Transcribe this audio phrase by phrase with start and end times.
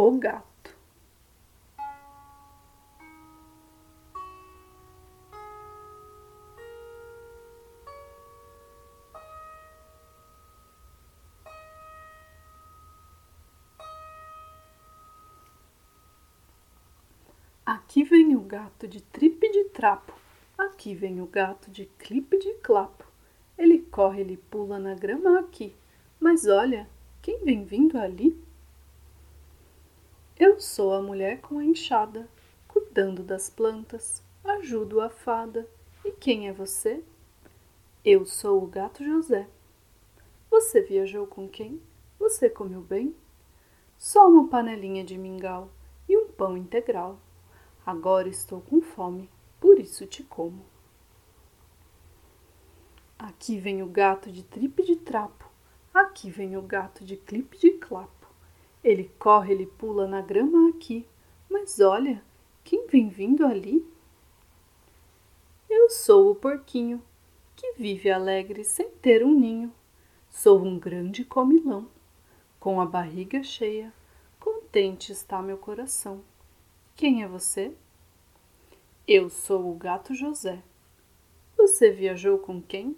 [0.00, 0.76] O gato.
[17.66, 20.14] Aqui vem o gato de tripe de trapo,
[20.56, 23.04] aqui vem o gato de clipe de clapo.
[23.58, 25.74] Ele corre, ele pula na grama aqui,
[26.20, 26.88] mas olha,
[27.20, 28.47] quem vem vindo ali?
[30.40, 32.28] Eu sou a mulher com a enxada,
[32.68, 35.68] cuidando das plantas, ajudo a fada.
[36.04, 37.02] E quem é você?
[38.04, 39.48] Eu sou o gato José.
[40.48, 41.82] Você viajou com quem?
[42.20, 43.16] Você comeu bem?
[43.98, 45.72] Só uma panelinha de mingau
[46.08, 47.18] e um pão integral.
[47.84, 49.28] Agora estou com fome,
[49.58, 50.64] por isso te como.
[53.18, 55.50] Aqui vem o gato de tripe de trapo,
[55.92, 58.17] aqui vem o gato de clipe de clapo.
[58.82, 61.06] Ele corre, ele pula na grama aqui.
[61.48, 62.22] Mas olha,
[62.62, 63.84] quem vem vindo ali?
[65.68, 67.02] Eu sou o porquinho,
[67.56, 69.72] que vive alegre sem ter um ninho.
[70.28, 71.88] Sou um grande comilão,
[72.60, 73.92] com a barriga cheia,
[74.38, 76.22] contente está meu coração.
[76.94, 77.74] Quem é você?
[79.06, 80.62] Eu sou o gato José.
[81.56, 82.96] Você viajou com quem?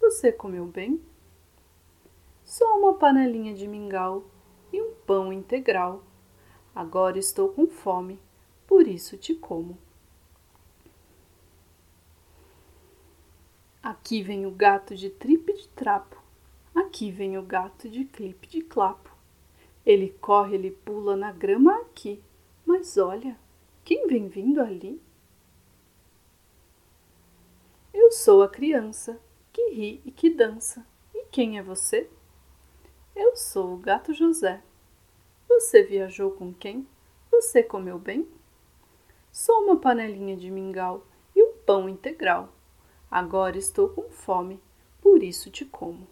[0.00, 1.02] Você comeu bem?
[2.44, 4.24] Só uma panelinha de mingau
[5.08, 6.04] pão integral.
[6.74, 8.20] Agora estou com fome,
[8.66, 9.78] por isso te como.
[13.82, 16.22] Aqui vem o gato de tripe de trapo,
[16.74, 19.16] aqui vem o gato de clipe de clapo.
[19.86, 22.22] Ele corre, ele pula na grama aqui,
[22.66, 23.34] mas olha,
[23.82, 25.00] quem vem vindo ali?
[27.94, 29.18] Eu sou a criança
[29.54, 30.86] que ri e que dança.
[31.14, 32.10] E quem é você?
[33.16, 34.62] Eu sou o gato José.
[35.48, 36.86] Você viajou com quem?
[37.30, 38.28] Você comeu bem?
[39.32, 42.52] Só uma panelinha de mingau e um pão integral.
[43.10, 44.60] Agora estou com fome,
[45.00, 46.06] por isso te como.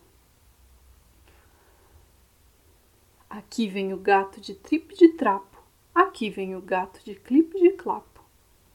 [3.28, 5.62] Aqui vem o gato de tripe de trapo,
[5.94, 8.24] aqui vem o gato de clipe de clapo.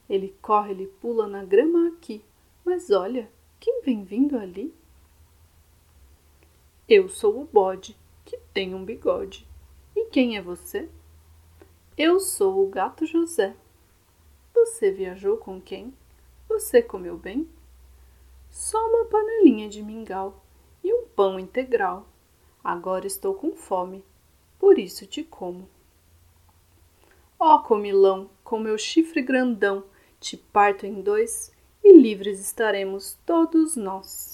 [0.08, 2.24] Ele corre, ele pula na grama aqui,
[2.64, 3.28] mas olha,
[3.58, 4.72] quem vem vindo ali?
[6.88, 9.46] Eu sou o bode que tem um bigode.
[10.12, 10.90] Quem é você?
[11.96, 13.56] Eu sou o gato José.
[14.52, 15.94] Você viajou com quem?
[16.46, 17.48] Você comeu bem?
[18.50, 20.44] Só uma panelinha de mingau
[20.84, 22.06] e um pão integral.
[22.62, 24.04] Agora estou com fome,
[24.58, 25.66] por isso te como.
[27.40, 29.82] Ó oh, comilão, com meu chifre grandão,
[30.20, 31.50] te parto em dois
[31.82, 34.31] e livres estaremos todos nós.